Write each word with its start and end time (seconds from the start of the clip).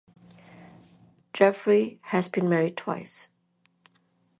Jeffreys 1.31 1.99
has 2.05 2.27
been 2.27 2.49
married 2.49 2.75
twice. 2.75 3.29